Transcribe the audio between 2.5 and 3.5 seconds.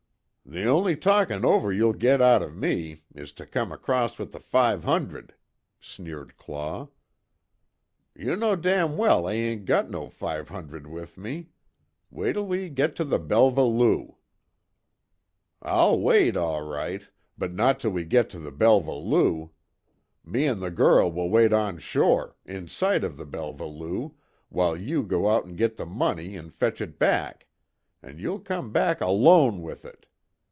me, is to